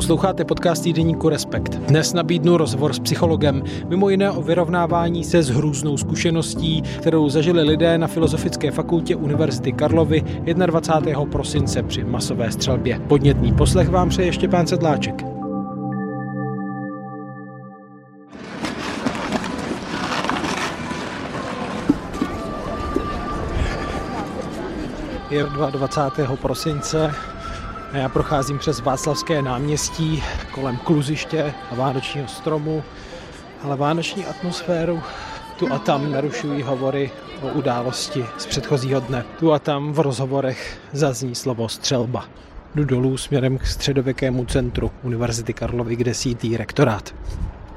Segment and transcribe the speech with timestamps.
[0.00, 1.74] Posloucháte podcast týdeníku Respekt.
[1.74, 7.62] Dnes nabídnu rozhovor s psychologem, mimo jiné o vyrovnávání se s hrůznou zkušeností, kterou zažili
[7.62, 10.22] lidé na Filozofické fakultě Univerzity Karlovy
[10.66, 11.24] 21.
[11.24, 13.00] prosince při masové střelbě.
[13.00, 15.24] Podnětný poslech vám přeje Štěpán Sedláček.
[25.30, 26.36] Je 22.
[26.36, 27.14] prosince
[27.92, 32.82] já procházím přes Václavské náměstí kolem kluziště a vánočního stromu,
[33.64, 35.02] ale vánoční atmosféru
[35.58, 37.10] tu a tam narušují hovory
[37.42, 39.24] o události z předchozího dne.
[39.38, 42.24] Tu a tam v rozhovorech zazní slovo střelba.
[42.74, 47.14] Jdu dolů směrem k středověkému centru Univerzity Karlovy, kde sídlí rektorát.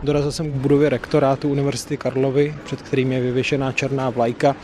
[0.03, 4.55] Dorazil jsem k budově rektorátu Univerzity Karlovy, před kterým je vyvěšená černá vlajka.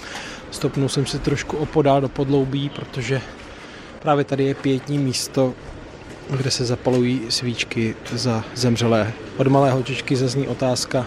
[0.52, 3.22] Stopnul jsem se trošku opodál do podloubí, protože
[4.00, 5.54] právě tady je pětní místo,
[6.30, 9.14] kde se zapalují svíčky za zemřelé.
[9.38, 11.06] Od malé holčičky zazní otázka,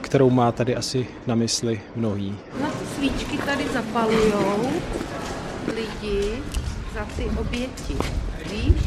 [0.00, 2.36] kterou má tady asi na mysli mnohý.
[2.60, 4.70] Na ty svíčky tady zapalujou
[5.74, 6.32] lidi
[6.94, 7.96] za ty oběti.
[8.50, 8.82] Víš?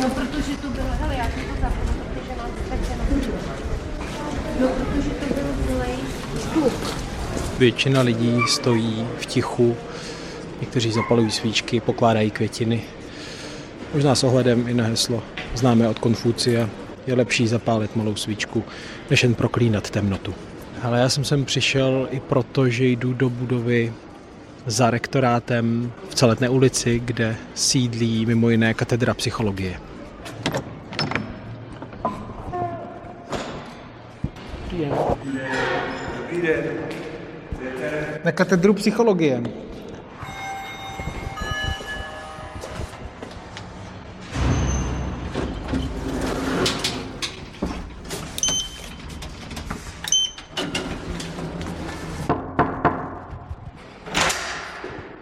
[0.00, 2.50] No, protože to bylo, hele, já to zapnu, protože mám.
[4.60, 5.96] No, protože to byl zlej.
[7.62, 9.76] Většina lidí stojí v tichu,
[10.60, 12.82] někteří zapalují svíčky, pokládají květiny.
[13.94, 15.22] Možná s ohledem i na heslo
[15.54, 16.70] známé od Konfucia,
[17.06, 18.64] je lepší zapálit malou svíčku,
[19.10, 20.34] než jen proklínat temnotu.
[20.82, 23.92] Ale já jsem sem přišel i proto, že jdu do budovy
[24.66, 29.80] za rektorátem v Celetné ulici, kde sídlí mimo jiné katedra psychologie.
[34.70, 34.94] Dobrý den.
[36.18, 37.01] Dobrý den.
[38.24, 39.42] Na katedru psychologie.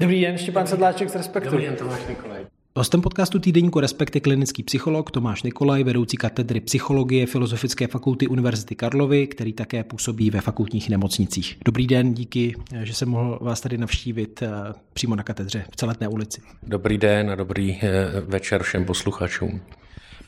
[0.01, 1.51] Dobrý den, Štěpán Sedláček z Respektu.
[1.51, 2.60] Dobrý den, Tomáš Nikolaj.
[2.81, 8.75] Hostem podcastu týdeníku Respekt je klinický psycholog Tomáš Nikolaj, vedoucí katedry psychologie Filozofické fakulty Univerzity
[8.75, 11.59] Karlovy, který také působí ve fakultních nemocnicích.
[11.65, 14.49] Dobrý den, díky, že jsem mohl vás tady navštívit eh,
[14.93, 16.41] přímo na katedře v Celetné ulici.
[16.63, 19.61] Dobrý den a dobrý eh, večer všem posluchačům.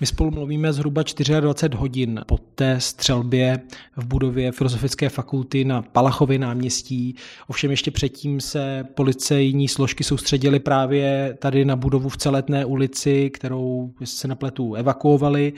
[0.02, 1.02] My spolu mluvíme zhruba
[1.40, 3.60] 24 hodin po té střelbě
[3.96, 7.14] v budově Filozofické fakulty na Palachově náměstí.
[7.48, 13.92] Ovšem ještě předtím se policejní složky soustředily právě tady na budovu v Celetné ulici, kterou
[14.04, 15.52] se na pletu evakuovali.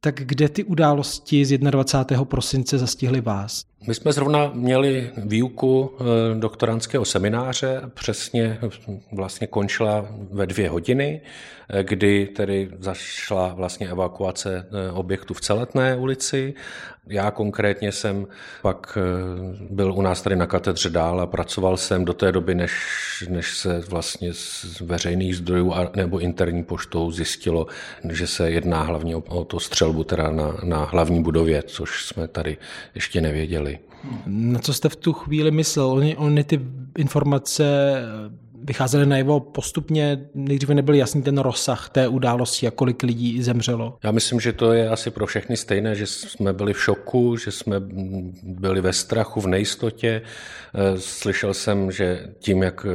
[0.00, 2.24] Tak kde ty události z 21.
[2.24, 3.64] prosince zastihly vás?
[3.86, 8.58] My jsme zrovna měli výuku eh, doktorantského semináře, přesně
[9.12, 11.20] vlastně končila ve dvě hodiny,
[11.68, 16.54] eh, kdy tedy zašla vlastně evakuace eh, objektu v Celetné ulici.
[17.06, 18.26] Já konkrétně jsem
[18.62, 18.98] pak
[19.70, 22.72] byl u nás tady na katedře dál a pracoval jsem do té doby, než,
[23.28, 27.66] než se vlastně z veřejných zdrojů a, nebo interní poštou zjistilo,
[28.10, 32.28] že se jedná hlavně o, o to střelbu teda na, na hlavní budově, což jsme
[32.28, 32.56] tady
[32.94, 33.73] ještě nevěděli.
[34.26, 35.90] Na co jste v tu chvíli myslel?
[35.90, 36.60] Oni, oni ty
[36.98, 37.94] informace
[38.64, 43.98] vycházely najevo postupně, nejdříve nebyl jasný ten rozsah té události a kolik lidí zemřelo?
[44.02, 47.50] Já myslím, že to je asi pro všechny stejné, že jsme byli v šoku, že
[47.50, 47.76] jsme
[48.42, 50.22] byli ve strachu, v nejistotě.
[50.98, 52.86] Slyšel jsem, že tím, jak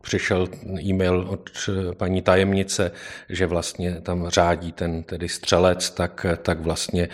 [0.00, 0.48] přišel
[0.80, 1.50] e-mail od
[1.96, 2.90] paní tajemnice,
[3.28, 7.08] že vlastně tam řádí ten tedy střelec, tak, tak vlastně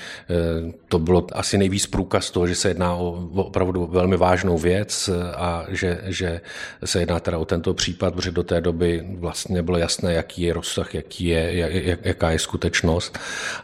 [0.88, 5.64] to bylo asi nejvíc průkaz toho, že se jedná o opravdu velmi vážnou věc a
[5.68, 6.40] že, že
[6.84, 10.52] se jedná teda o tento případ, protože do té doby vlastně nebylo jasné, jaký je
[10.52, 13.18] rozsah, jaký je, jak, jaká je skutečnost.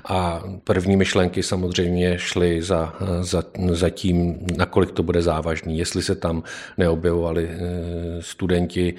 [0.04, 6.14] A první myšlenky samozřejmě šly za, za, za tím, nakolik to bude závažný, jestli se
[6.14, 6.42] tam
[6.78, 7.58] neobjevovali eh,
[8.22, 8.94] studenti.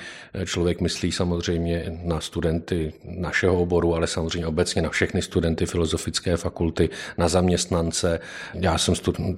[0.45, 6.89] Člověk myslí samozřejmě na studenty našeho oboru, ale samozřejmě obecně na všechny studenty filozofické fakulty,
[7.17, 8.19] na zaměstnance.
[8.53, 8.93] Já jsem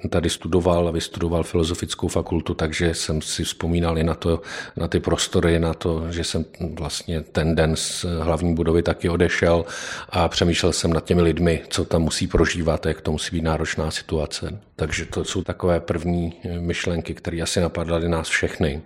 [0.10, 4.42] tady studoval a vystudoval filozofickou fakultu, takže jsem si vzpomínal i na, to,
[4.76, 9.10] na ty prostory, na na to, že jsem vlastně ten den z hlavní budovy taky
[9.10, 9.66] odešel
[10.10, 13.92] a přemýšlel jsem nad těmi lidmi, co tam musí prožívat, jak to musí být náročná
[13.92, 14.60] situace.
[14.76, 18.82] Takže to jsou takové první myšlenky, které asi napadaly nás všechny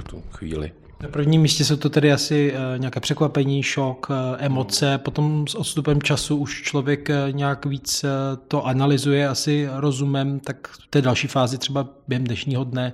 [0.00, 0.72] v tu chvíli.
[1.02, 5.54] Na prvním místě jsou to tedy asi eh, nějaké překvapení, šok, eh, emoce, potom s
[5.54, 8.04] odstupem času už člověk eh, nějak víc
[8.48, 12.92] to analyzuje asi rozumem, tak v té další fázi třeba během dnešního dne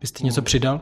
[0.00, 0.80] byste něco přidal?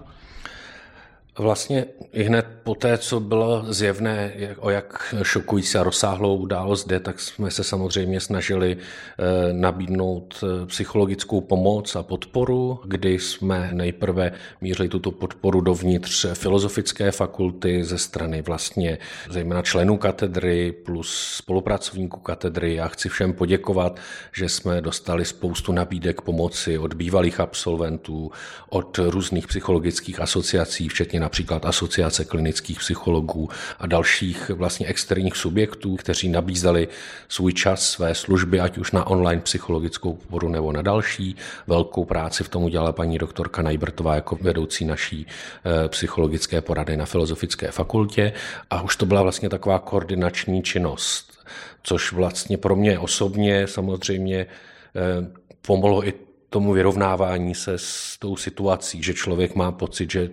[1.39, 7.01] Vlastně i hned po té, co bylo zjevné, o jak šokující a rozsáhlou událost jde,
[7.01, 14.33] tak jsme se samozřejmě snažili eh, nabídnout eh, psychologickou pomoc a podporu, kdy jsme nejprve
[14.61, 18.99] mířili tuto podporu dovnitř filozofické fakulty ze strany vlastně
[19.31, 22.75] zejména členů katedry plus spolupracovníků katedry.
[22.75, 24.01] Já chci všem poděkovat,
[24.33, 28.31] že jsme dostali spoustu nabídek pomoci od bývalých absolventů,
[28.69, 36.29] od různých psychologických asociací, včetně například Asociace klinických psychologů a dalších vlastně externích subjektů, kteří
[36.29, 36.89] nabízeli
[37.29, 41.37] svůj čas, své služby, ať už na online psychologickou podporu nebo na další.
[41.67, 47.07] Velkou práci v tom udělala paní doktorka Najbrtová jako vedoucí naší eh, psychologické porady na
[47.07, 48.33] Filozofické fakultě
[48.71, 51.39] a už to byla vlastně taková koordinační činnost,
[51.83, 55.27] což vlastně pro mě osobně samozřejmě eh,
[55.63, 56.26] pomohlo i
[56.57, 60.31] tomu vyrovnávání se s tou situací, že člověk má pocit, že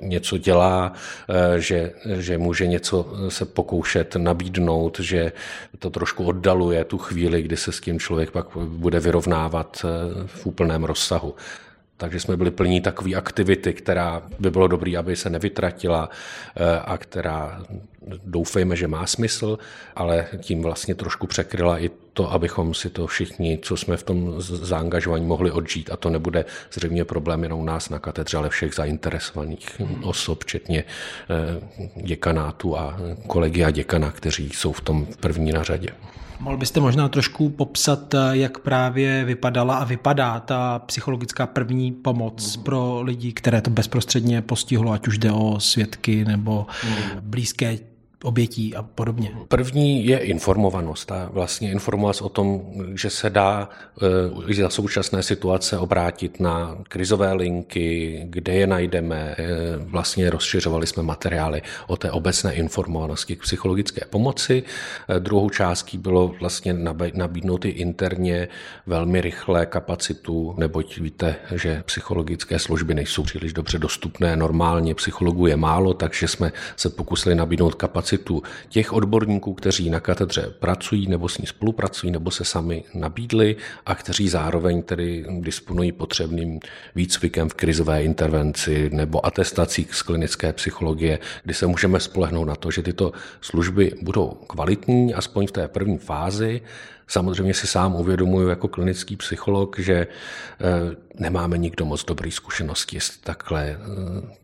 [0.00, 0.92] něco dělá,
[1.28, 5.32] eh, že, že může něco se pokoušet nabídnout, že
[5.78, 9.88] to trošku oddaluje tu chvíli, kdy se s tím člověk pak bude vyrovnávat eh,
[10.26, 11.34] v úplném rozsahu.
[11.96, 16.10] Takže jsme byli plní takové aktivity, která by bylo dobré, aby se nevytratila
[16.56, 17.62] eh, a která
[18.24, 19.58] doufejme, že má smysl,
[19.96, 24.34] ale tím vlastně trošku překryla i to, abychom si to všichni, co jsme v tom
[24.40, 25.90] zaangažovaní, mohli odžít.
[25.92, 32.02] A to nebude zřejmě problém jenom nás na katedře, ale všech zainteresovaných osob, včetně eh,
[32.02, 35.88] děkanátu a kolegy a děkana, kteří jsou v tom první na řadě.
[36.40, 43.02] Mohl byste možná trošku popsat, jak právě vypadala a vypadá ta psychologická první pomoc pro
[43.02, 46.66] lidi, které to bezprostředně postihlo, ať už jde o svědky nebo
[47.20, 47.78] blízké
[48.24, 49.32] obětí a podobně.
[49.48, 52.62] První je informovanost a vlastně informovat o tom,
[52.94, 53.68] že se dá
[54.50, 59.34] e, za současné situace obrátit na krizové linky, kde je najdeme.
[59.38, 59.46] E,
[59.76, 64.62] vlastně rozšiřovali jsme materiály o té obecné informovanosti k psychologické pomoci.
[65.08, 66.72] E, druhou částí bylo vlastně
[67.14, 68.48] nabídnout i interně
[68.86, 74.36] velmi rychlé kapacitu, neboť víte, že psychologické služby nejsou příliš dobře dostupné.
[74.36, 80.00] Normálně psychologů je málo, takže jsme se pokusili nabídnout kapacitu kapacitu těch odborníků, kteří na
[80.00, 83.56] katedře pracují nebo s ní spolupracují nebo se sami nabídli
[83.86, 86.60] a kteří zároveň tedy disponují potřebným
[86.94, 92.70] výcvikem v krizové intervenci nebo atestací z klinické psychologie, kdy se můžeme spolehnout na to,
[92.70, 96.60] že tyto služby budou kvalitní, aspoň v té první fázi,
[97.08, 100.06] Samozřejmě si sám uvědomuji jako klinický psycholog, že eh,
[101.18, 103.76] nemáme nikdo moc dobrý zkušenosti s takhle eh,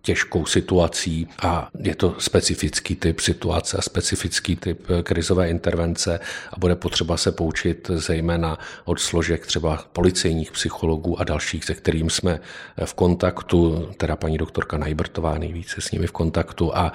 [0.02, 6.20] těžkou situací a je to specifický typ situace a specifický typ eh, krizové intervence
[6.52, 12.10] a bude potřeba se poučit zejména od složek třeba policejních psychologů a dalších, se kterým
[12.10, 12.40] jsme
[12.84, 16.92] v kontaktu, teda paní doktorka Najbrtová nejvíce s nimi v kontaktu a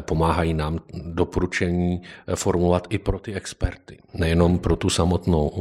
[0.00, 2.02] pomáhají nám doporučení
[2.34, 5.05] formulovat i pro ty experty, nejenom pro tu samotnou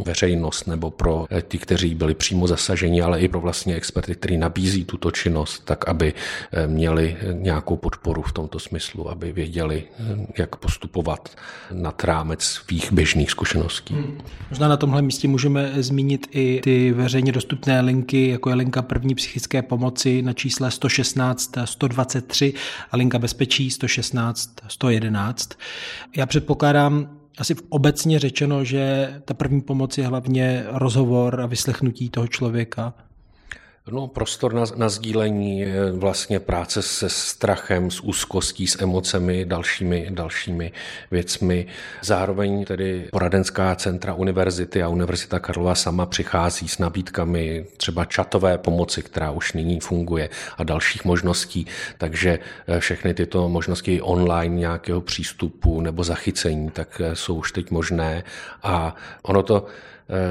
[0.05, 4.85] veřejnost nebo pro ty, kteří byli přímo zasaženi, ale i pro vlastně experty, kteří nabízí
[4.85, 6.13] tuto činnost, tak aby
[6.51, 11.29] eh, měli nějakou podporu v tomto smyslu, aby věděli, eh, jak postupovat
[11.71, 13.93] nad rámec svých běžných zkušeností.
[13.93, 14.21] Hmm.
[14.49, 19.15] Možná na tomhle místě můžeme zmínit i ty veřejně dostupné linky, jako je linka první
[19.15, 22.53] psychické pomoci na čísle 116 123
[22.91, 25.49] a linka bezpečí 116 111.
[26.15, 32.27] Já předpokládám, asi obecně řečeno, že ta první pomoc je hlavně rozhovor a vyslechnutí toho
[32.27, 32.93] člověka.
[33.91, 40.71] No, prostor na, na sdílení vlastně práce se strachem, s úzkostí, s emocemi, dalšími, dalšími
[41.11, 41.65] věcmi.
[42.01, 49.01] Zároveň tedy poradenská centra univerzity a Univerzita Karlova sama přichází s nabídkami třeba čatové pomoci,
[49.01, 51.67] která už nyní funguje a dalších možností.
[51.97, 57.71] Takže eh, všechny tyto možnosti online nějakého přístupu nebo zachycení, tak eh, jsou už teď
[57.71, 58.23] možné.
[58.63, 59.65] A ono to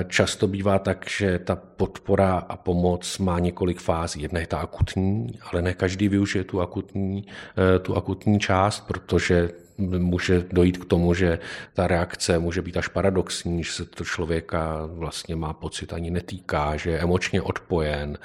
[0.08, 4.22] často bývá tak, že ta podpora a pomoc má několik fází.
[4.22, 9.50] Jedna je ta akutní, ale ne každý využije tu akutní, eh, tu akutní část, protože
[9.78, 11.38] může dojít k tomu, že
[11.72, 16.76] ta reakce může být až paradoxní, že se to člověka vlastně má pocit ani netýká,
[16.76, 18.18] že je emočně odpojen,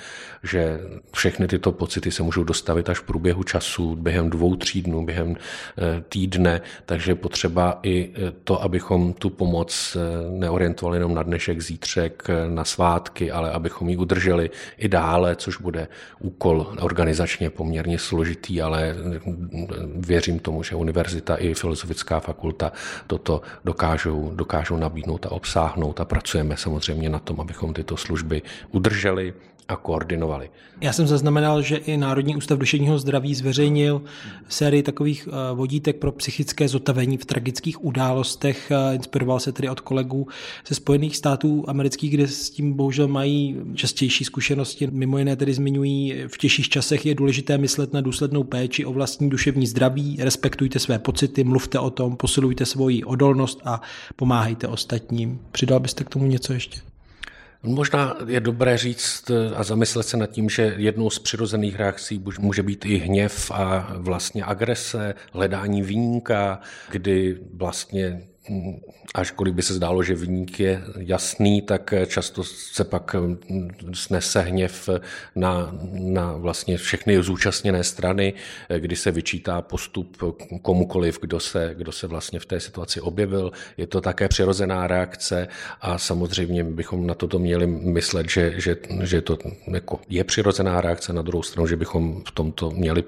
[0.43, 0.79] že
[1.13, 5.35] všechny tyto pocity se můžou dostavit až v průběhu času, během dvou, tří dnů, během
[5.35, 11.61] eh, týdne, takže potřeba i eh, to, abychom tu pomoc eh, neorientovali jenom na dnešek,
[11.61, 15.87] zítřek, na svátky, ale abychom ji udrželi i dále, což bude
[16.19, 18.95] úkol organizačně poměrně složitý, ale
[19.95, 22.71] věřím tomu, že univerzita i Filozofická fakulta
[23.07, 28.41] toto dokážou, dokážou nabídnout a obsáhnout a pracujeme samozřejmě na tom, abychom tyto služby
[28.71, 29.33] udrželi
[29.69, 30.49] a koordinovali.
[30.81, 34.01] Já jsem zaznamenal, že i Národní ústav duševního zdraví zveřejnil
[34.47, 38.71] sérii takových eh, vodítek pro psychické zotavení v tragických událostech.
[38.71, 40.27] Eh, inspiroval se tedy od kolegů
[40.67, 44.87] ze Spojených států amerických, kde s tím bohužel mají častější zkušenosti.
[44.91, 49.29] Mimo jiné tedy zmiňují, v těžších časech je důležité myslet na důslednou péči o vlastní
[49.29, 53.81] duševní zdraví, respektujte své pocity, mluvte o tom, posilujte svoji odolnost a
[54.15, 55.39] pomáhejte ostatním.
[55.51, 56.88] Přidal byste k tomu něco ještě?
[57.63, 62.63] Možná je dobré říct a zamyslet se nad tím, že jednou z přirozených reakcí může
[62.63, 66.59] být i hněv a vlastně agrese, hledání výjimka,
[66.91, 68.28] kdy vlastně
[69.15, 73.15] ažkoliv by se zdálo, že vyník je jasný, tak často se pak
[73.93, 74.89] snese hněv
[75.35, 78.33] na, na vlastně všechny zúčastněné strany,
[78.79, 80.17] kdy se vyčítá postup
[80.61, 83.51] komukoliv, kdo se, kdo se vlastně v té situaci objevil.
[83.77, 85.47] Je to také přirozená reakce
[85.81, 89.37] a samozřejmě bychom na toto měli myslet, že, že, že to
[89.67, 93.03] jako je přirozená reakce, na druhou stranu, že bychom v tomto měli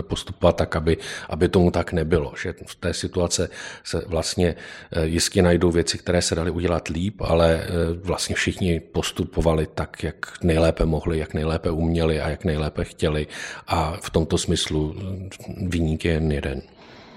[0.00, 0.96] postupovat tak, aby,
[1.28, 2.32] aby tomu tak nebylo.
[2.42, 3.50] Že v té situace
[3.84, 4.56] se vlastně
[5.02, 7.68] jistě najdou věci, které se daly udělat líp, ale eh,
[8.02, 13.26] vlastně všichni postupovali tak, jak nejlépe mohli, jak nejlépe uměli a jak nejlépe chtěli.
[13.66, 15.28] A v tomto smyslu eh,
[15.68, 16.62] výnik je jen jeden.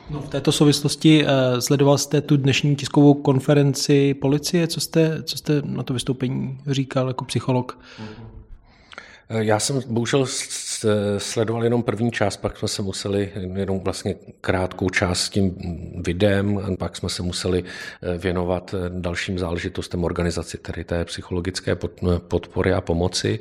[0.10, 4.68] No, v této souvislosti uh, sledoval jste tu dnešní tiskovou konferenci policie.
[4.68, 7.80] Co jste, co jste na to vystoupení říkal jako psycholog?
[9.30, 10.26] Já jsem bohužel
[11.17, 15.55] sledoval jenom první část, pak jsme se museli jenom vlastně krátkou část s tím
[16.05, 21.77] videem, pak jsme se museli eh, věnovat eh, dalším záležitostem organizaci, tedy té psychologické
[22.27, 23.39] podpory a pomoci.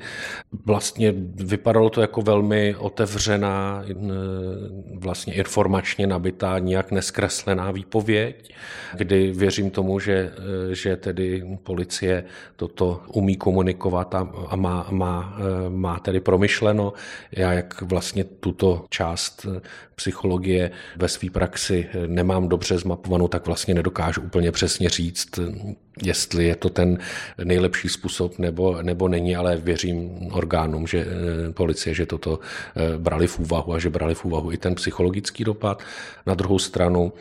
[0.65, 3.95] Vlastně vypadalo to jako velmi otevřená, eh,
[4.95, 8.55] vlastně informačně nabitá, nijak neskreslená výpověď,
[8.95, 10.33] kdy věřím tomu, že,
[10.73, 12.25] že tedy policie
[12.57, 15.37] toto umí komunikovat a, a má, má
[15.69, 16.93] má tedy promyšleno.
[17.33, 19.61] Já jak vlastně tuto část eh,
[19.95, 25.75] psychologie ve své praxi eh, nemám dobře zmapovanou, tak vlastně nedokážu úplně přesně říct, eh,
[26.03, 26.99] jestli je to ten
[27.45, 31.07] nejlepší způsob nebo, nebo není, ale věřím orgánům, že
[31.55, 32.39] policie, že toto
[32.99, 35.83] brali v úvahu a že brali v úvahu i ten psychologický dopad.
[36.27, 37.13] Na druhou stranu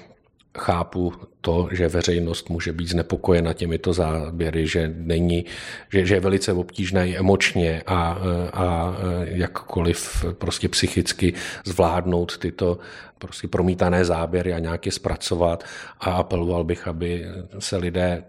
[0.57, 5.45] chápu to, že veřejnost může být znepokojena těmito záběry, že není,
[5.93, 8.17] že, že je velice obtížné i emočně a,
[8.53, 11.33] a jakkoliv prostě psychicky
[11.65, 12.77] zvládnout tyto
[13.17, 15.63] prostě promítané záběry a nějak je zpracovat
[15.99, 17.25] a apeloval bych, aby
[17.59, 18.23] se lidé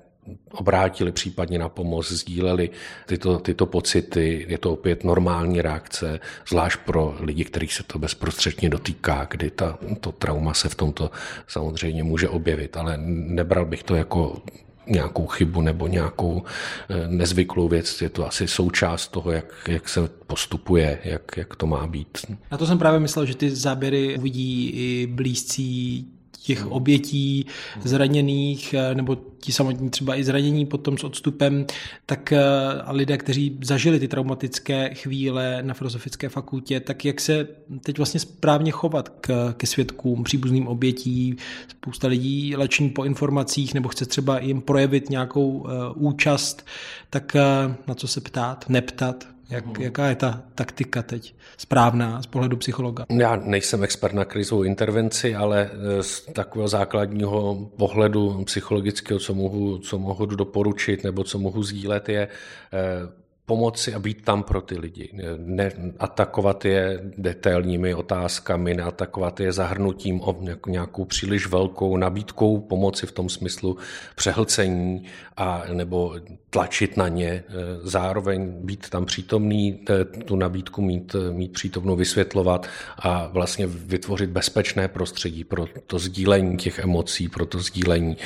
[0.50, 2.70] obrátili případně na pomoc, sdíleli
[3.06, 4.46] tyto, tyto pocity.
[4.48, 9.78] Je to opět normální reakce, zvlášť pro lidi, kterých se to bezprostředně dotýká, kdy ta,
[10.00, 11.10] to trauma se v tomto
[11.46, 14.42] samozřejmě může objevit, ale nebral bych to jako
[14.86, 16.42] nějakou chybu nebo nějakou
[16.88, 18.00] eh, nezvyklou věc.
[18.00, 22.18] Je to asi součást toho, jak, jak se postupuje, jak, jak to má být.
[22.50, 26.06] Na to jsem právě myslel, že ty záběry uvidí i blízcí
[26.46, 26.72] těch hmm.
[26.72, 27.46] obětí
[27.84, 31.66] zraněných, eh, nebo ti samotní třeba i zranění potom s odstupem,
[32.06, 32.42] tak eh,
[32.84, 37.48] a lidé, kteří zažili ty traumatické chvíle na filozofické fakultě, tak jak se
[37.80, 41.36] teď vlastně správně chovat k, ke svědkům, příbuzným obětí,
[41.68, 46.66] spousta lidí leční po informacích, nebo chce třeba jim projevit nějakou uh, účast,
[47.10, 47.36] tak
[47.66, 49.76] uh, na co se ptát, neptat, jak, hmm.
[49.78, 53.06] Jaká je ta taktika teď správná z pohledu psychologa?
[53.08, 59.78] Já nejsem expert na krizovou intervenci, ale eh, z takového základního pohledu psychologického, co mohu,
[59.78, 62.28] co mohu doporučit nebo co mohu sdílet, je
[62.72, 65.10] eh, pomoci a být tam pro ty lidi.
[65.36, 70.36] Neatakovat je detailními otázkami, neatakovat je zahrnutím o
[70.66, 73.76] nějakou příliš velkou nabídkou pomoci v tom smyslu
[74.16, 75.02] přehlcení
[75.36, 76.14] a nebo
[76.50, 77.44] tlačit na ně.
[77.82, 79.80] Zároveň být tam přítomný,
[80.24, 82.66] tu nabídku mít, mít přítomnou, vysvětlovat
[82.98, 88.16] a vlastně vytvořit bezpečné prostředí pro to sdílení těch emocí, pro to sdílení.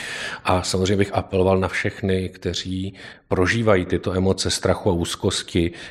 [0.44, 2.94] A samozřejmě bych apeloval na všechny, kteří
[3.28, 4.92] prožívají tyto emoce strachu a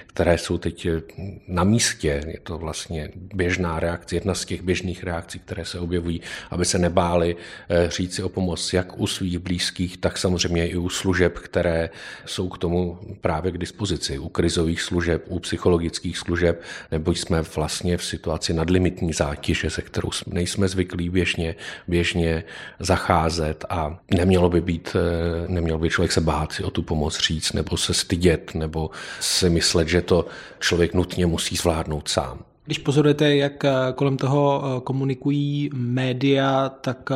[0.08, 1.02] které jsou teď eh,
[1.48, 2.22] na místě.
[2.28, 6.78] Je to vlastně běžná reakce, jedna z těch běžných reakcí, které se objevují, aby se
[6.78, 7.36] nebáli
[7.70, 11.90] eh, říci o pomoc jak u svých blízkých, tak samozřejmě i u služeb, které
[12.26, 14.20] jsou k tomu právě k dispozici.
[14.20, 16.62] U krizových služeb, u psychologických služeb,
[16.92, 21.56] nebo jsme vlastně v situaci nadlimitní zátěže, se kterou nejsme zvyklí běžně,
[21.88, 22.44] běžně
[22.80, 27.20] zacházet a nemělo by být, eh, nemělo by člověk se bát si o tu pomoc
[27.20, 28.90] říct nebo se stydět nebo
[29.20, 30.26] si myslet, že to
[30.60, 32.40] člověk nutně musí zvládnout sám.
[32.66, 37.16] Když pozorujete, jak eh, kolem toho eh, komunikují média, tak eh,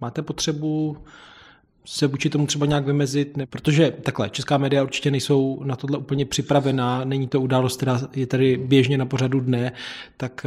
[0.00, 0.96] máte potřebu
[1.84, 5.98] se vůči tomu třeba nějak vymezit, ne, protože takhle, česká média určitě nejsou na tohle
[5.98, 9.72] úplně připravená, není to událost, která je tady běžně na pořadu dne,
[10.16, 10.46] tak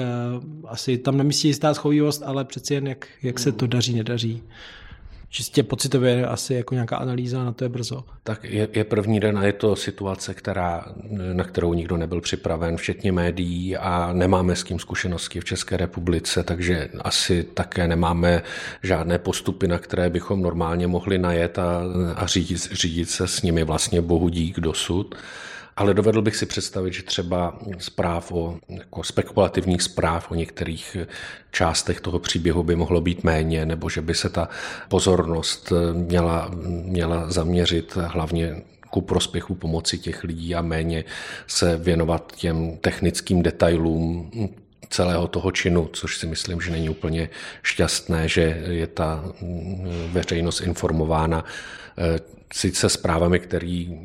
[0.67, 4.43] asi tam nemyslí jistá schovivost, ale přeci jen jak, jak se to daří, nedaří
[5.35, 8.03] čistě pocitově asi jako nějaká analýza, na to je brzo.
[8.23, 10.85] Tak je, je první den a je to situace, která,
[11.33, 16.43] na kterou nikdo nebyl připraven, včetně médií a nemáme s tím zkušenosti v České republice,
[16.43, 18.43] takže asi také nemáme
[18.83, 21.81] žádné postupy, na které bychom normálně mohli najet a,
[22.15, 25.15] a řídit, řídit se s nimi vlastně bohu dík dosud.
[25.77, 30.97] Ale dovedl bych si představit, že třeba zpráv o, jako spekulativních zpráv o některých
[31.51, 34.49] částech toho příběhu by mohlo být méně, nebo že by se ta
[34.87, 41.03] pozornost měla, měla zaměřit hlavně ku prospěchu pomoci těch lidí a méně
[41.47, 44.31] se věnovat těm technickým detailům
[44.89, 47.29] celého toho činu, což si myslím, že není úplně
[47.63, 49.25] šťastné, že je ta
[50.11, 51.45] veřejnost informována
[51.97, 52.19] eh,
[52.53, 53.99] sice zprávami, který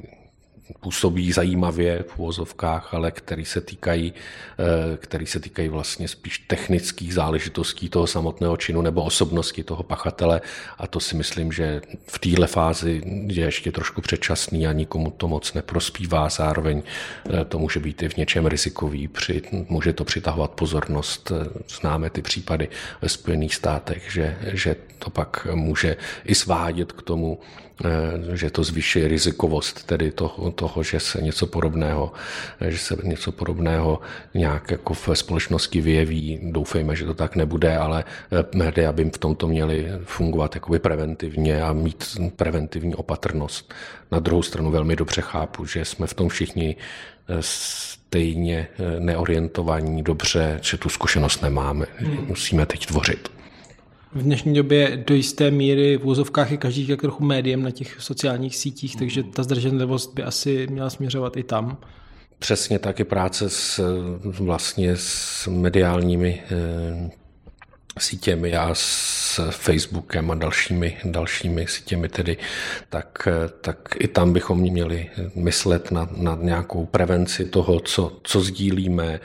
[0.81, 4.13] působí zajímavě v uvozovkách, ale který se týkají,
[4.59, 10.41] eh, který se týkají vlastně spíš technických záležitostí toho samotného činu nebo osobnosti toho pachatele
[10.79, 15.29] a to si myslím, že v téhle fázi je ještě trošku předčasný a nikomu to
[15.29, 16.29] moc neprospívá.
[16.29, 21.33] Zároveň eh, to může být i v něčem rizikový, při, může to přitahovat pozornost.
[21.33, 22.69] Eh, známe ty případy
[23.03, 27.39] ve Spojených státech, že, že to pak může i svádět k tomu,
[28.33, 32.13] že to zvýší rizikovost tedy toho, toho, že se něco podobného,
[32.69, 34.01] že se něco podobného
[34.35, 36.41] nějak jako v společnosti vyjeví.
[36.43, 41.63] Doufejme, že to tak nebude, ale eh, média by v tomto měly fungovat jakoby preventivně
[41.63, 43.75] a mít preventivní opatrnost.
[44.11, 46.77] Na druhou stranu velmi dobře chápu, že jsme v tom všichni
[47.29, 48.69] eh, stejně
[48.99, 51.87] neorientovaní dobře, že tu zkušenost nemáme.
[51.97, 52.27] Hmm.
[52.27, 53.40] Musíme teď tvořit
[54.15, 57.97] v dnešní době do jisté míry v úzovkách je každý jak trochu médiem na těch
[57.99, 61.77] sociálních sítích, takže ta zdrženlivost by asi měla směřovat i tam.
[62.39, 63.81] Přesně taky práce s,
[64.25, 67.11] vlastně s mediálními eh,
[67.99, 72.37] sítěmi a s Facebookem a dalšími, dalšími sítěmi tedy,
[72.89, 73.29] tak,
[73.61, 79.21] tak i tam bychom měli myslet na, na nějakou prevenci toho, co, co sdílíme.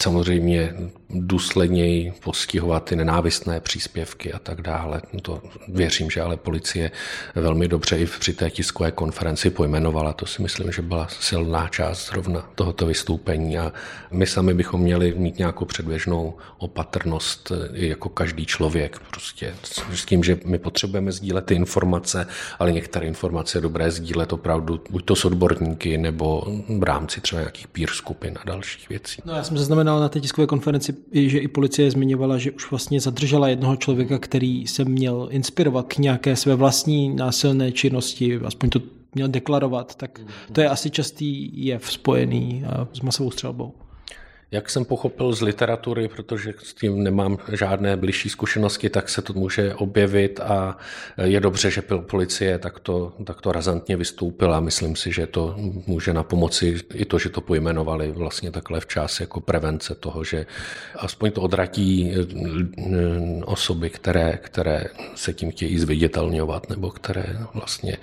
[0.00, 0.74] Samozřejmě
[1.10, 5.02] důsledněji postihovat ty nenávistné příspěvky a tak dále.
[5.22, 6.90] To věřím, že ale policie
[7.34, 10.12] velmi dobře i při té tiskové konferenci pojmenovala.
[10.12, 13.72] To si myslím, že byla silná část zrovna tohoto vystoupení a
[14.10, 18.98] my sami bychom měli mít nějakou předběžnou opatrnost jako každý člověk.
[19.10, 19.54] Prostě
[19.94, 22.26] s tím, že my potřebujeme sdílet ty informace,
[22.58, 26.42] ale některé informace je dobré sdílet opravdu buď to s odborníky nebo
[26.78, 29.22] v rámci třeba nějakých peer skupin a dalších věcí.
[29.24, 33.00] No já jsem zaznamenal na té tiskové konferenci že i policie zmiňovala, že už vlastně
[33.00, 38.80] zadržela jednoho člověka, který se měl inspirovat k nějaké své vlastní násilné činnosti, aspoň to
[39.14, 40.20] měl deklarovat, tak
[40.52, 43.72] to je asi častý jev spojený eh, s masovou střelbou.
[44.50, 49.32] Jak jsem pochopil z literatury, protože s tím nemám žádné blížší zkušenosti, tak se to
[49.32, 50.76] může objevit a
[51.22, 54.60] je dobře, že policie takto, takto razantně vystoupila.
[54.60, 55.54] Myslím si, že to
[55.86, 60.46] může na pomoci i to, že to pojmenovali vlastně takhle včas jako prevence toho, že
[60.96, 62.24] aspoň to odratí eh,
[63.44, 67.96] osoby, které, které se tím chtějí zviditelňovat nebo které vlastně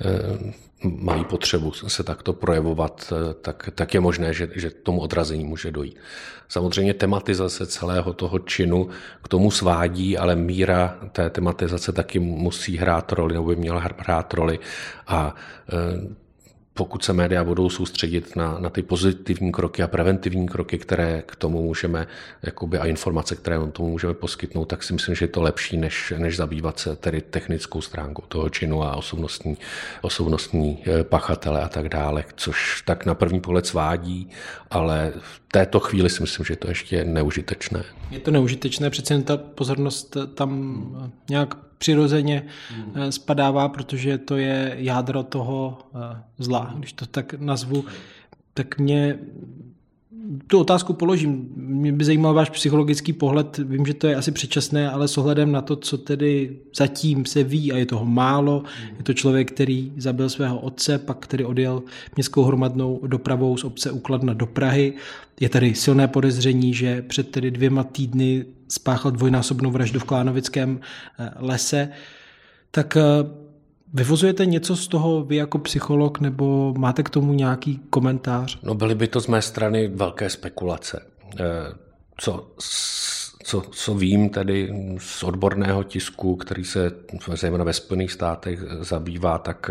[0.00, 5.44] eh, mají potřebu se takto projevovat, eh, tak, tak je možné, že, že tomu odrazení
[5.44, 5.96] může dojít.
[6.48, 8.88] Samozřejmě tematizace celého toho činu
[9.22, 14.34] k tomu svádí, ale míra té tematizace taky musí hrát roli, nebo by měla hrát
[14.34, 14.58] roli.
[15.06, 15.34] A
[15.68, 16.14] eh,
[16.80, 21.36] pokud se média budou soustředit na, na ty pozitivní kroky a preventivní kroky, které k
[21.36, 22.06] tomu můžeme,
[22.42, 26.12] jakoby, a informace, které tomu můžeme poskytnout, tak si myslím, že je to lepší, než,
[26.18, 29.56] než zabývat se tedy technickou stránkou toho činu a osobnostní,
[30.02, 34.30] osobnostní eh, pachatele a tak dále, což tak na první pohled svádí,
[34.70, 37.84] ale v této chvíli si myslím, že to ještě neužitečné.
[38.10, 43.12] Je to neužitečné, přece jen ta pozornost tam nějak přirozeně hmm.
[43.12, 47.84] spadává, protože to je jádro toho eh, zla, když to tak nazvu,
[48.54, 49.18] tak mě
[50.46, 51.48] tu otázku položím.
[51.56, 53.58] Mě by zajímal váš psychologický pohled.
[53.58, 57.42] Vím, že to je asi předčasné, ale s ohledem na to, co tedy zatím se
[57.42, 58.62] ví, a je toho málo,
[58.98, 61.82] je to člověk, který zabil svého otce, pak který odjel
[62.16, 64.92] městskou hromadnou dopravou z obce Ukladna do Prahy.
[65.40, 70.80] Je tady silné podezření, že před tedy dvěma týdny spáchal dvojnásobnou vraždu v Klánovickém
[71.18, 71.88] eh, lese.
[72.70, 73.02] Tak eh,
[73.94, 78.58] Vyvozujete něco z toho vy jako psycholog nebo máte k tomu nějaký komentář?
[78.62, 81.06] No byly by to z mé strany velké spekulace.
[81.40, 81.44] Eh,
[82.16, 82.50] co
[83.50, 86.92] co, co vím tedy z odborného tisku, který se
[87.34, 89.70] zejména ve Spojených státech zabývá, tak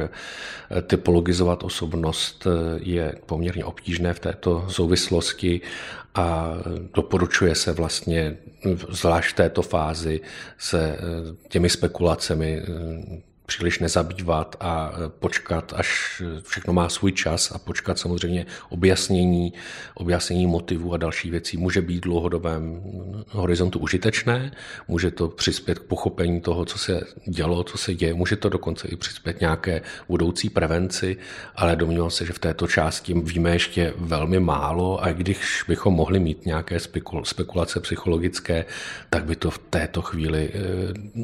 [0.87, 5.61] typologizovat osobnost je poměrně obtížné v této souvislosti
[6.15, 6.53] a
[6.93, 8.37] doporučuje se vlastně,
[8.89, 10.21] zvlášť v této fázi,
[10.57, 10.97] se
[11.49, 12.61] těmi spekulacemi
[13.49, 19.53] příliš nezabývat a e, počkat, až všechno má svůj čas a počkat samozřejmě objasnění,
[19.93, 22.81] objasnění motivů a další věcí může být v dlouhodobém
[23.29, 24.51] horizontu užitečné,
[24.87, 28.87] může to přispět k pochopení toho, co se dělo, co se děje, může to dokonce
[28.87, 31.17] i přispět nějaké budoucí prevenci,
[31.55, 36.19] ale domnívám se, že v této části víme ještě velmi málo a když bychom mohli
[36.19, 36.77] mít nějaké
[37.23, 38.65] spekulace psychologické,
[39.09, 40.59] tak by to v této chvíli e,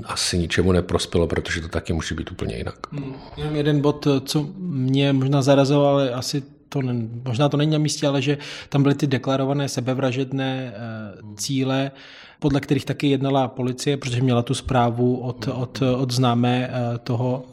[0.04, 2.92] asi ničemu neprospělo, protože to taky může být úplně jinak.
[2.92, 3.14] Hmm.
[3.38, 7.78] Jenom jeden bod, co mě možná zarazilo, ale asi to ne, možná to není na
[7.78, 8.38] místě, ale že
[8.70, 10.74] tam byly ty deklarované sebevražedné
[11.22, 11.92] uh, cíle,
[12.40, 17.46] podle kterých taky jednala policie, protože měla tu zprávu od, od, od známé uh, toho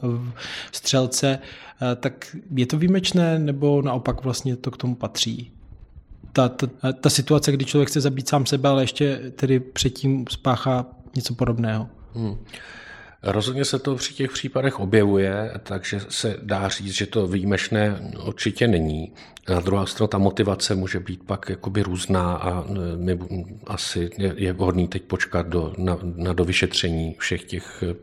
[0.72, 1.38] střelce.
[1.38, 5.53] Uh, tak je to výjimečné, nebo naopak vlastně to k tomu patří?
[6.33, 10.87] Ta, ta, ta situace, kdy člověk chce zabít sám sebe, ale ještě tedy předtím spáchá
[11.16, 11.88] něco podobného.
[12.14, 12.37] Hmm.
[13.22, 18.68] Rozhodně se to při těch případech objevuje, takže se dá říct, že to výjimečné určitě
[18.68, 19.12] není.
[19.48, 23.18] Na druhou stranu ta motivace může být pak jakoby různá a e, my
[23.66, 27.94] asi je vhodný teď počkat do, na, na dovyšetření všech těch e,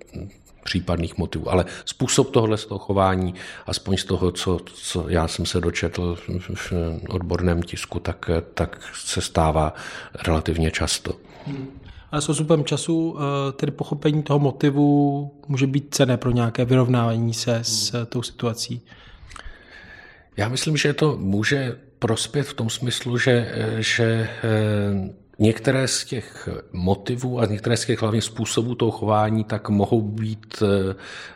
[0.64, 1.52] případných motivů.
[1.52, 3.34] Ale způsob tohle z toho chování,
[3.66, 6.18] aspoň z toho, co, co já jsem se dočetl
[6.54, 6.74] v
[7.10, 9.74] odborném tisku, tak, tak se stává
[10.26, 11.16] relativně často.
[11.46, 11.79] Hmm.
[12.12, 17.34] Ale s osupem času eh, tedy pochopení toho motivu může být cené pro nějaké vyrovnávání
[17.34, 18.06] se s hmm.
[18.06, 18.82] tou situací.
[20.38, 26.50] Já myslím, že to může prospět v tom smyslu, že, že eh, Některé z těch
[26.72, 30.64] motivů a některé z těch hlavních způsobů toho chování tak mohou být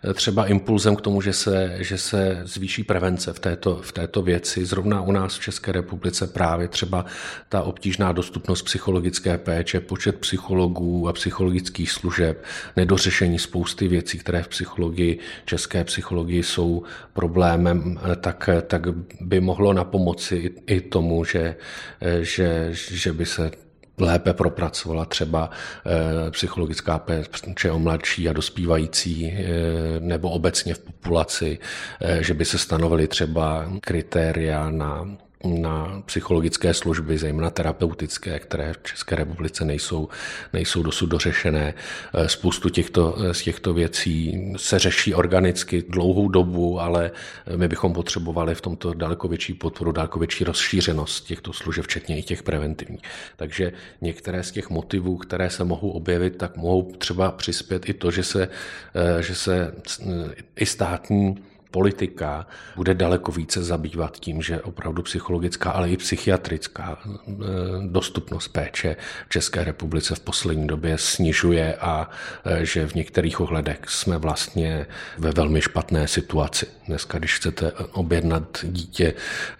[0.04, 4.22] eh, třeba impulzem k tomu, že se, že se zvýší prevence v této, v této
[4.22, 4.66] věci.
[4.66, 7.06] Zrovna u nás v České republice právě třeba
[7.50, 12.44] ta obtížná dostupnost psychologické péče, počet psychologů a psychologických služeb,
[12.76, 18.82] nedořešení spousty věcí, které v psychologii, české psychologii jsou problémem, eh, tak, tak
[19.22, 21.56] by mohlo na pomoci i tomu, že,
[22.02, 23.63] eh, že, že by se
[23.98, 25.50] lépe propracovala třeba
[25.86, 29.46] eh, psychologická péče o mladší a dospívající eh,
[30.00, 31.60] nebo obecně v populaci,
[32.02, 35.08] eh, že by se stanovily třeba kritéria na
[35.44, 40.10] na psychologické služby, zejména terapeutické, které v České republice nejsou,
[40.54, 41.74] nejsou dosud dořešené.
[42.14, 47.12] Eh, spoustu těchto, eh, z těchto věcí se řeší organicky dlouhou dobu, ale
[47.48, 52.18] eh, my bychom potřebovali v tomto daleko větší podporu, daleko větší rozšířenost těchto služeb, včetně
[52.18, 53.02] i těch preventivních.
[53.36, 58.12] Takže některé z těch motivů, které se mohou objevit, tak mohou třeba přispět i to,
[58.12, 58.50] že se,
[59.20, 59.74] že se
[60.56, 61.36] i státní
[61.74, 67.34] politika bude daleko více zabývat tím, že opravdu psychologická, ale i psychiatrická eh,
[67.88, 68.96] dostupnost péče
[69.28, 72.10] v České republice v poslední době snižuje a
[72.46, 74.86] eh, že v některých ohledech jsme vlastně
[75.18, 76.66] ve velmi špatné situaci.
[76.88, 79.14] Dneska, když chcete objednat dítě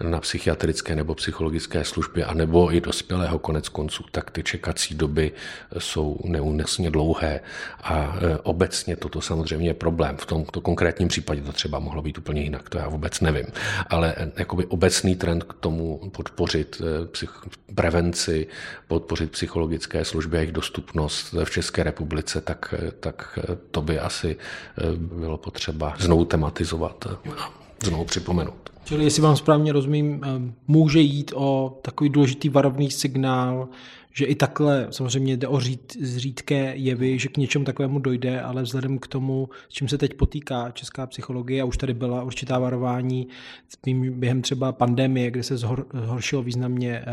[0.04, 5.32] na psychiatrické nebo psychologické službě, anebo i dospělého konec konců, tak ty čekací doby
[5.78, 7.40] jsou neúnesně dlouhé
[7.84, 10.18] a eh, obecně toto samozřejmě je problém.
[10.18, 13.46] V tomto konkrétním případě to třeba mohlo být úplně jinak, to já vůbec nevím.
[13.90, 18.48] Ale eh, jakoby obecný trend k tomu podpořit eh, psych- prevenci,
[18.88, 23.40] podpořit psychologické služby a jejich dostupnost v České republice, tak, eh, tak
[23.72, 24.38] to by asi
[24.96, 27.52] bylo potřeba znovu tematizovat a
[27.84, 28.73] znovu připomenout.
[28.84, 30.22] Čili jestli vám správně rozumím,
[30.68, 33.70] může jít o takový důležitý varovný signál,
[34.14, 38.64] že i takhle samozřejmě jde o řít, zřídké jevy, že k něčemu takovému dojde, ale
[38.64, 42.60] vzhledem k tomu, s čím se teď potýká česká psychologie, a už tady byla určitá
[42.60, 43.28] varování
[44.10, 47.06] během třeba pandemie, kde se zhoršilo významně eh,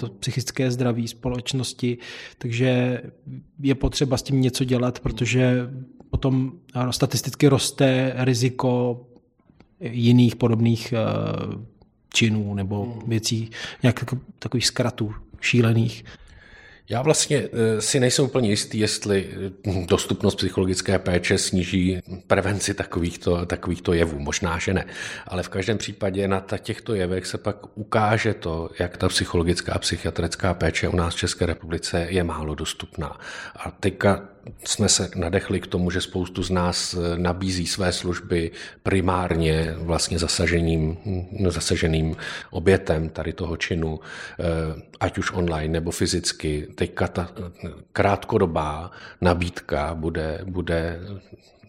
[0.00, 1.98] to psychické zdraví společnosti,
[2.38, 3.02] takže
[3.62, 5.70] je potřeba s tím něco dělat, protože
[6.10, 6.52] potom
[6.90, 9.00] statisticky roste riziko
[9.80, 10.98] jiných podobných eh,
[12.14, 13.50] činů nebo věcí,
[13.82, 14.04] nějak
[14.38, 16.04] takových zkratů šílených.
[16.90, 19.28] Já vlastně eh, si nejsem úplně jistý, jestli
[19.86, 24.18] dostupnost psychologické péče sníží prevenci takovýchto, takovýchto jevů.
[24.18, 24.84] Možná, že ne.
[25.26, 29.78] Ale v každém případě na těchto jevech se pak ukáže to, jak ta psychologická a
[29.78, 33.20] psychiatrická péče u nás v České republice je málo dostupná.
[33.56, 34.28] A teďka
[34.64, 38.50] jsme se nadechli k tomu, že spoustu z nás nabízí své služby
[38.82, 40.96] primárně vlastně zasaženým,
[41.48, 42.16] zasaženým
[42.50, 44.00] obětem tady toho činu,
[45.00, 46.66] ať už online nebo fyzicky.
[46.74, 47.32] Teďka ta
[47.92, 51.00] krátkodobá nabídka bude, bude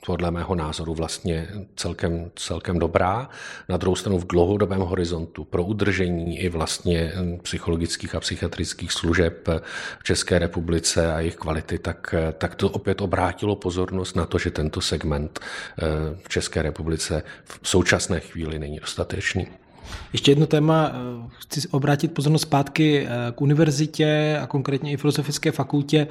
[0.06, 3.30] podle mého názoru vlastně celkem, celkem dobrá.
[3.70, 9.48] Na druhou stranu v dlouhodobém horizontu pro udržení i vlastně psychologických a psychiatrických služeb
[10.00, 14.52] v České republice a jejich kvality, tak, tak to opět obrátilo pozornost na to, že
[14.52, 15.84] tento segment eh,
[16.24, 19.48] v České republice v současné chvíli není dostatečný.
[20.14, 25.52] Ještě jedno téma, eh, chci obrátit pozornost zpátky eh, k univerzitě a konkrétně i filozofické
[25.52, 26.08] fakultě.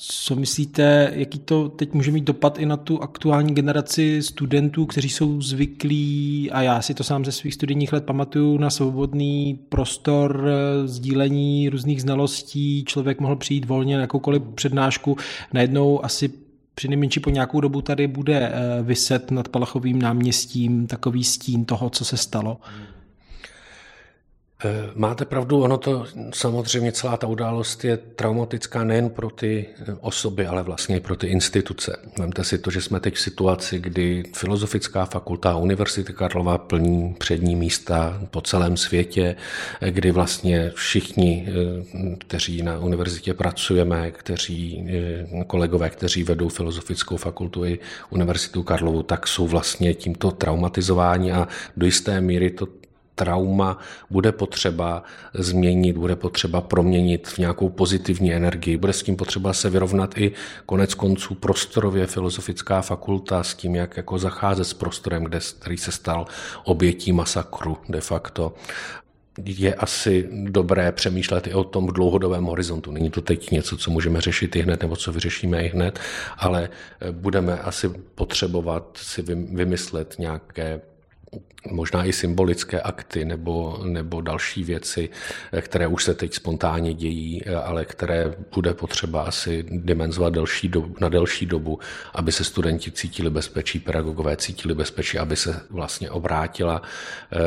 [0.00, 5.08] Co myslíte, jaký to teď může mít dopad i na tu aktuální generaci studentů, kteří
[5.08, 10.48] jsou zvyklí, a já si to sám ze svých studijních let pamatuju, na svobodný prostor
[10.48, 15.16] eh, sdílení různých znalostí, člověk mohl přijít volně na jakoukoliv přednášku,
[15.52, 16.30] najednou asi
[16.74, 22.04] při nejmenší po nějakou dobu tady bude vyset nad Palachovým náměstím takový stín toho, co
[22.04, 22.60] se stalo.
[22.62, 22.97] Hmm.
[24.64, 29.94] Eh, máte pravdu, ono to samozřejmě celá ta událost je traumatická nejen pro ty eh,
[30.00, 31.96] osoby, ale vlastně i pro ty instituce.
[32.18, 37.56] Vemte si to, že jsme teď v situaci, kdy Filozofická fakulta Univerzity Karlova plní přední
[37.56, 39.36] místa po celém světě,
[39.80, 41.48] eh, kdy vlastně všichni,
[42.18, 44.88] kteří na univerzitě pracujeme, kteří
[45.46, 47.78] kolegové, kteří vedou Filozofickou fakultu i
[48.10, 52.77] Univerzitu Karlovu, tak jsou vlastně tímto traumatizováni a do jisté míry to
[53.18, 53.78] trauma
[54.10, 55.02] bude potřeba
[55.34, 60.32] změnit, bude potřeba proměnit v nějakou pozitivní energii, bude s tím potřeba se vyrovnat i
[60.66, 65.92] konec konců prostorově filozofická fakulta s tím, jak jako zacházet s prostorem, kde, který se
[65.92, 66.26] stal
[66.64, 68.54] obětí masakru de facto
[69.44, 72.90] je asi dobré přemýšlet i o tom v dlouhodobém horizontu.
[72.90, 75.98] Není to teď něco, co můžeme řešit i hned, nebo co vyřešíme i hned,
[76.38, 76.68] ale
[77.10, 80.80] budeme asi potřebovat si vymyslet nějaké
[81.70, 85.08] možná i symbolické akty nebo, nebo další věci,
[85.60, 91.08] které už se teď spontánně dějí, ale které bude potřeba asi dimenzovat delší dobu, na
[91.08, 91.78] delší dobu,
[92.14, 96.82] aby se studenti cítili bezpečí, pedagogové cítili bezpečí, aby se vlastně obrátila
[97.32, 97.38] eh,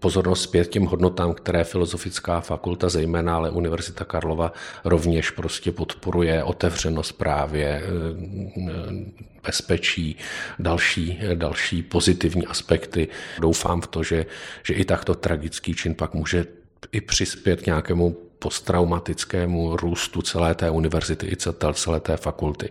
[0.00, 4.52] pozornost zpět těm hodnotám, které Filozofická fakulta, zejména ale Univerzita Karlova
[4.84, 10.16] rovněž prostě podporuje otevřenost právě eh, bezpečí,
[10.58, 12.46] další, další pozitivní
[12.76, 13.08] aspekty.
[13.40, 14.26] Doufám v to, že,
[14.62, 16.46] že i takto tragický čin pak může
[16.92, 21.36] i přispět k nějakému posttraumatickému růstu celé té univerzity i
[21.72, 22.68] celé té fakulty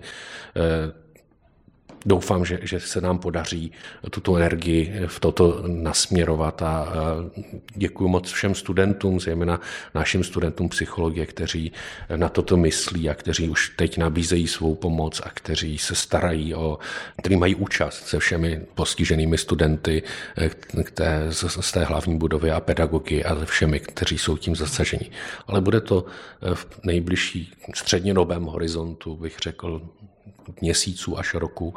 [2.06, 3.72] doufám, že, že se nám podaří
[4.10, 6.88] tuto energii v toto nasměrovat a
[7.76, 9.62] děkuji moc všem studentům, zejména
[9.96, 11.72] našim studentům psychologie, kteří
[12.16, 16.78] na toto myslí a kteří už teď nabízejí svou pomoc a kteří se starají o,
[17.18, 20.04] kteří mají účast se všemi postiženými studenty
[20.84, 25.10] k té, z té hlavní budovy a pedagogy a se všemi, kteří jsou tím zasaženi.
[25.48, 26.06] Ale bude to
[26.54, 29.82] v nejbližší střednědobém horizontu, bych řekl,
[30.62, 31.74] měsíců až roku,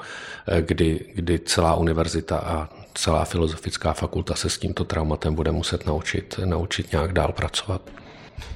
[0.46, 5.86] eh, kdy, kdy celá univerzita a celá filozofická fakulta se s tímto traumatem bude muset
[5.86, 7.90] naučit, naučit nějak dál pracovat.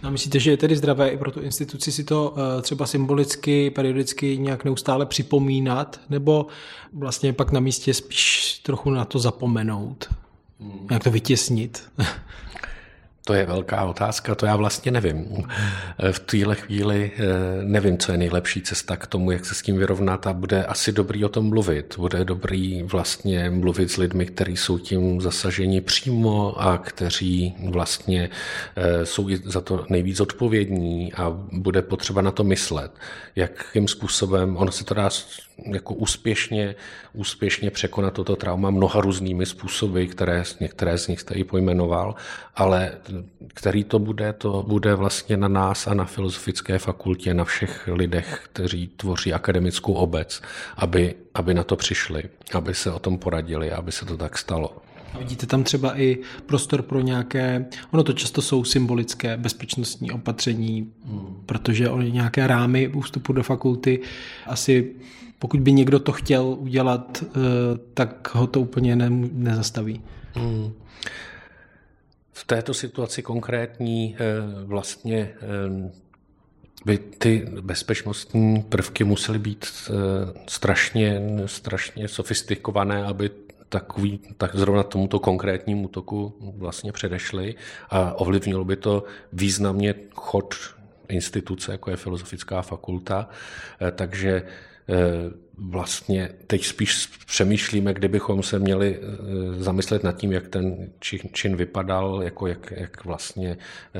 [0.03, 3.71] A myslíte, že je tedy zdravé i pro tu instituci si to eh, třeba symbolicky,
[3.71, 6.47] periodicky nějak neustále připomínat, nebo
[6.93, 10.15] vlastně pak na místě spíš trochu na to zapomenout?
[10.61, 10.87] Hmm.
[10.91, 11.83] Jak to vytěsnit?
[13.25, 15.47] To je velká otázka, to já vlastně nevím.
[16.13, 17.23] V téhle chvíli eh,
[17.63, 20.93] nevím, co je nejlepší cesta k tomu, jak se s tím vyrovnat a bude asi
[20.93, 21.95] dobrý o tom mluvit.
[21.99, 28.31] Bude dobrý vlastně mluvit s lidmi, kteří jsou tím zasaženi přímo a kteří vlastně
[28.77, 32.93] eh, jsou za to nejvíc odpovědní a bude potřeba na to myslet,
[33.37, 35.11] jakým způsobem, ono se to dá
[35.59, 36.75] jako úspěšně,
[37.13, 42.15] úspěšně překonat toto trauma mnoha různými způsoby, které některé z nich jste i pojmenoval,
[42.57, 42.93] ale
[43.55, 48.41] který to bude, to bude vlastně na nás a na filozofické fakultě, na všech lidech,
[48.45, 50.43] kteří tvoří akademickou obec,
[50.77, 52.23] aby, aby na to přišli,
[52.55, 54.77] aby se o tom poradili, aby se to tak stalo.
[55.15, 60.93] A vidíte tam třeba i prostor pro nějaké, ono to často jsou symbolické bezpečnostní opatření,
[61.07, 61.43] hmm.
[61.47, 64.01] protože oni nějaké rámy ústupu do fakulty
[64.47, 64.95] asi
[65.43, 67.29] pokud by někdo to chtěl udělat, eh,
[67.95, 70.01] tak ho to úplně ne, nezastaví.
[70.35, 70.73] Hmm.
[72.33, 74.25] V této situaci konkrétní eh,
[74.65, 75.91] vlastně eh,
[76.85, 79.67] by ty bezpečnostní prvky musely být
[80.49, 83.31] strašně, strašně sofistikované, aby
[83.69, 87.55] takový, tak zrovna tomuto konkrétnímu útoku vlastně předešli
[87.91, 90.55] a ovlivnilo by to významně chod
[91.09, 93.29] instituce, jako je Filozofická fakulta.
[93.95, 94.43] Takže
[95.59, 99.01] vlastně teď spíš přemýšlíme, kdybychom se měli
[99.59, 100.91] zamyslet nad tím, jak ten
[101.33, 103.57] čin vypadal, jako jak, jak vlastně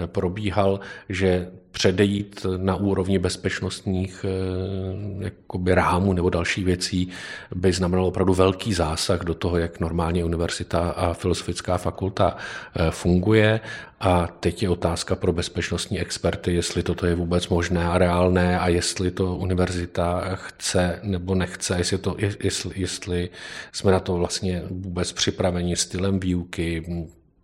[0.07, 7.09] probíhal, že předejít na úrovni bezpečnostních eh, jakoby rámů nebo dalších věcí
[7.55, 12.37] by znamenalo opravdu velký zásah do toho, jak normálně univerzita a filozofická fakulta
[12.77, 13.61] eh, funguje.
[14.01, 18.69] A teď je otázka pro bezpečnostní experty, jestli toto je vůbec možné a reálné a
[18.69, 23.31] jestli to univerzita chce nebo nechce, jestli, to, jestli, jestli
[23.73, 26.85] jsme na to vlastně vůbec připraveni stylem výuky,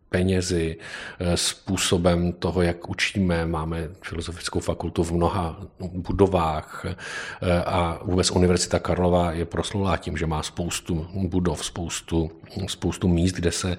[0.09, 0.77] penězi,
[1.19, 3.47] eh, způsobem toho, jak učíme.
[3.47, 10.27] Máme filozofickou fakultu v mnoha budovách eh, a vůbec Univerzita Karlova je proslulá tím, že
[10.27, 12.31] má spoustu budov, spoustu,
[12.67, 13.77] spoustu míst, kde se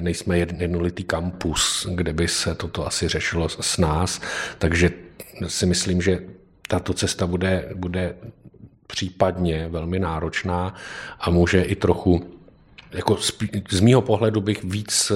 [0.00, 4.20] nejsme jednolitý kampus, kde by se toto asi řešilo s nás.
[4.58, 4.90] Takže
[5.46, 6.20] si myslím, že
[6.68, 8.14] tato cesta bude, bude
[8.86, 10.74] případně velmi náročná
[11.20, 12.38] a může i trochu
[12.92, 13.16] jako
[13.70, 15.12] z mýho pohledu bych víc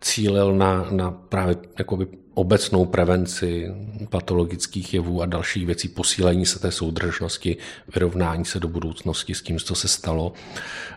[0.00, 2.06] cílil na, na právě jakoby
[2.38, 3.70] obecnou prevenci
[4.10, 7.56] patologických jevů a dalších věcí, posílení se té soudržnosti,
[7.94, 10.32] vyrovnání se do budoucnosti s tím, co se stalo.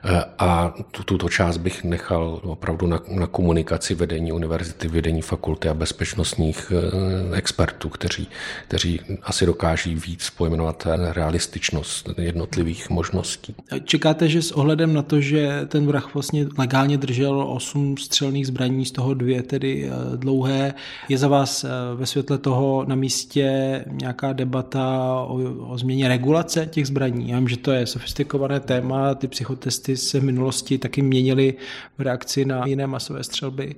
[0.03, 0.73] Eh, a
[1.05, 7.37] tuto část bych nechal opravdu na, na komunikaci vedení univerzity, vedení fakulty a bezpečnostních eh,
[7.37, 8.27] expertů, kteří,
[8.67, 13.55] kteří asi dokáží víc pojmenovat realističnost jednotlivých možností.
[13.83, 18.85] Čekáte, že s ohledem na to, že ten vrah vlastně legálně držel osm střelných zbraní,
[18.85, 20.73] z toho dvě tedy eh, dlouhé,
[21.09, 23.45] je za vás eh, ve světle toho na místě
[23.87, 27.29] nějaká debata o, o změně regulace těch zbraní?
[27.29, 31.53] Já vím, že to je sofistikované téma, ty psychotesty se v minulosti taky měnily
[31.97, 33.75] v reakci na jiné masové střelby.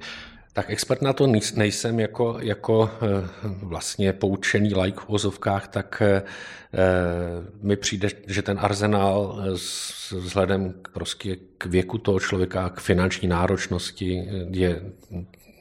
[0.53, 6.23] Tak expert na to nejsem jako, jako eh, vlastně poučený like v ozovkách, tak eh,
[7.61, 9.43] mi přijde, že ten arzenál
[10.11, 14.81] vzhledem prostě k věku toho člověka, k finanční náročnosti je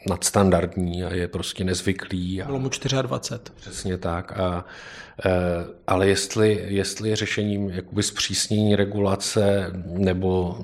[0.08, 2.42] nadstandardní a je prostě nezvyklý.
[2.42, 2.70] A, Bylo mu
[3.02, 3.60] 24.
[3.60, 4.32] Přesně tak.
[4.32, 4.64] A,
[5.26, 5.30] e,
[5.86, 10.58] ale jestli, jestli je řešením jakoby zpřísnění regulace nebo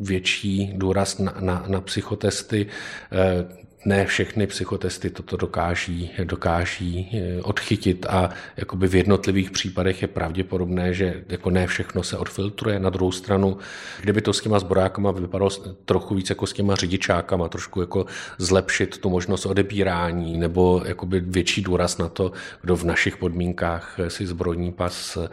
[0.00, 2.66] větší důraz na, na, na psychotesty,
[3.12, 10.08] e, ne všechny psychotesty toto dokáží, dokáží eh, odchytit a jakoby v jednotlivých případech je
[10.08, 12.78] pravděpodobné, že jako ne všechno se odfiltruje.
[12.78, 13.58] Na druhou stranu,
[14.00, 15.50] kdyby to s těma zborákama vypadalo
[15.84, 18.06] trochu víc jako s těma řidičákama, trošku jako
[18.38, 24.26] zlepšit tu možnost odebírání nebo jakoby větší důraz na to, kdo v našich podmínkách si
[24.26, 25.28] zbrojní pas eh,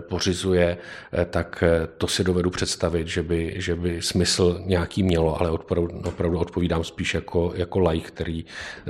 [0.00, 0.78] pořizuje,
[1.12, 1.64] eh, tak
[1.98, 6.84] to si dovedu představit, že by, že by smysl nějaký mělo, ale opravdu, opravdu odpovídám
[6.84, 8.44] spíš jako, jako laik, který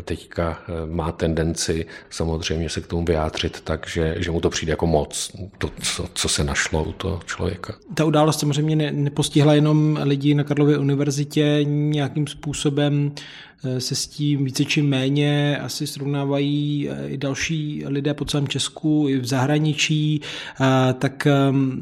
[0.04, 4.72] teďka eh, má tendenci samozřejmě se k tomu vyjádřit tak, že, že mu to přijde
[4.72, 7.74] jako moc, to, co, co se našlo u toho člověka.
[7.94, 13.12] Ta událost samozřejmě ne, nepostihla jenom lidi na Karlově univerzitě, nějakým způsobem
[13.64, 18.48] eh, se s tím více či méně asi srovnávají eh, i další lidé po celém
[18.48, 20.20] Česku, i v zahraničí,
[20.98, 21.26] tak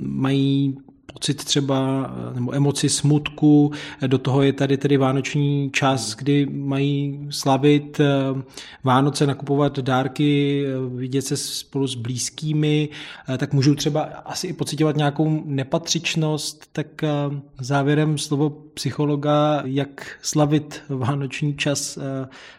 [0.03, 0.77] mají
[1.13, 3.73] pocit třeba nebo emoci smutku,
[4.07, 8.07] do toho je tady tedy vánoční čas, kdy mají slavit eh,
[8.85, 12.89] Vánoce, nakupovat dárky, eh, vidět se spolu s blízkými,
[13.29, 16.87] eh, tak můžou třeba asi i pocitovat nějakou nepatřičnost, tak
[17.61, 21.99] závěrem slovo psychologa, jak slavit vánoční čas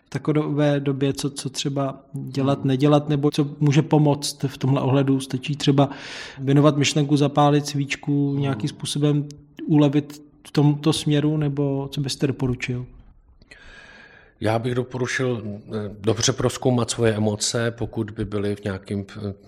[0.09, 5.19] takové době, co, co třeba dělat, nedělat, nebo co může pomoct v tomhle ohledu.
[5.19, 5.89] Stačí třeba
[6.39, 9.27] věnovat myšlenku, zapálit svíčku, nějakým způsobem
[9.65, 12.85] ulevit v tomto směru, nebo co byste doporučil?
[14.41, 19.05] Já bych doporučil eh, dobře proskoumat svoje emoce, pokud by byly v nějakém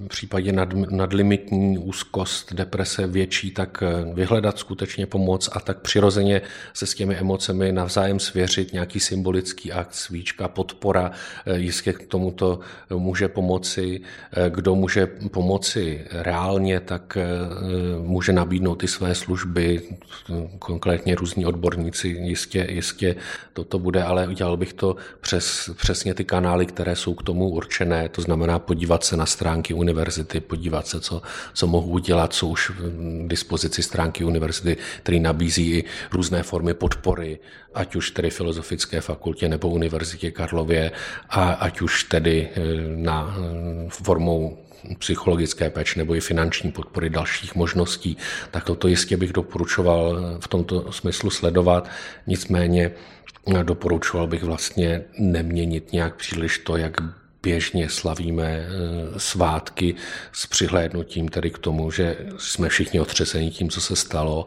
[0.07, 6.41] případě nad, nadlimitní úzkost, deprese větší, tak eh, vyhledat skutečně pomoc a tak přirozeně
[6.73, 11.11] se s těmi emocemi navzájem svěřit, nějaký symbolický akt, svíčka, podpora,
[11.45, 14.01] eh, jistě k tomuto může pomoci.
[14.49, 17.17] Kdo může pomoci reálně, tak
[18.01, 19.81] může nabídnout ty své služby,
[20.59, 23.15] konkrétně různí odborníci, jistě, jistě
[23.53, 24.80] toto bude, ale udělal bych to
[25.21, 29.73] přes přesně ty kanály, které jsou k tomu určené, to znamená podívat se na stránky
[29.73, 31.21] univerzity, podívat se, co,
[31.53, 37.39] co mohu udělat, co už v dispozici stránky univerzity, které nabízí i různé formy podpory,
[37.73, 40.91] ať už tedy Filozofické fakultě nebo Univerzitě Karlově,
[41.29, 42.61] a ať už tedy eh,
[42.95, 44.57] na eh, formou
[44.99, 48.17] psychologické péče nebo i finanční podpory dalších možností,
[48.51, 51.89] tak toto jistě bych doporučoval v tomto smyslu sledovat.
[52.27, 52.91] Nicméně
[53.63, 57.01] doporučoval bych vlastně neměnit nějak příliš to, jak
[57.43, 58.67] běžně slavíme eh,
[59.19, 59.95] svátky
[60.31, 64.45] s přihlédnutím tedy k tomu, že jsme všichni otřeseni tím, co se stalo,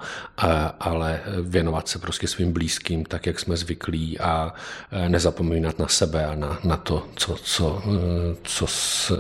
[0.81, 4.55] ale věnovat se prostě svým blízkým tak, jak jsme zvyklí a
[4.93, 8.67] eh, nezapomínat na sebe a na, na to, co, co, eh, co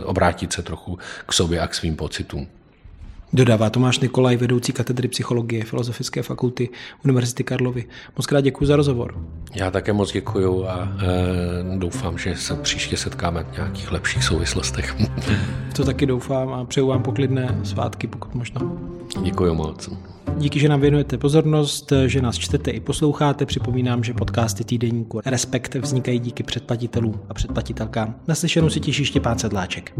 [0.04, 2.48] obrátit se trochu k sobě a k svým pocitům.
[3.35, 6.68] Dodává Tomáš Nikolaj, vedoucí katedry psychologie Filozofické fakulty
[7.05, 7.85] Univerzity Karlovy.
[8.16, 9.24] Moc krát děkuji za rozhovor.
[9.55, 14.97] Já také moc děkuji a e, doufám, že se příště setkáme v nějakých lepších souvislostech.
[15.76, 18.78] to taky doufám a přeju vám poklidné svátky, pokud možno.
[19.22, 19.91] Děkuji moc.
[20.37, 23.47] Díky, že nám věnujete pozornost, že nás čtete i posloucháte.
[23.47, 28.14] Připomínám, že podcasty týdenníku Respekt vznikají díky předplatitelům a předplatitelkám.
[28.28, 29.93] Naslyšenou si těší Štěpán Sedláček.